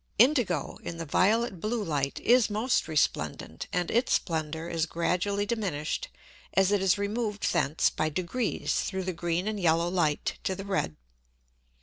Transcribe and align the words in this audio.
Indigo 0.17 0.79
in 0.81 0.97
the 0.97 1.05
violet 1.05 1.59
blue 1.59 1.83
Light 1.83 2.19
is 2.21 2.49
most 2.49 2.87
resplendent, 2.87 3.67
and 3.71 3.91
its 3.91 4.13
splendor 4.13 4.67
is 4.67 4.87
gradually 4.87 5.45
diminish'd, 5.45 6.07
as 6.55 6.71
it 6.71 6.81
is 6.81 6.97
removed 6.97 7.53
thence 7.53 7.91
by 7.91 8.09
degrees 8.09 8.81
through 8.83 9.03
the 9.03 9.13
green 9.13 9.47
and 9.47 9.59
yellow 9.59 9.89
Light 9.89 10.39
to 10.43 10.55
the 10.55 10.65
red. 10.65 10.95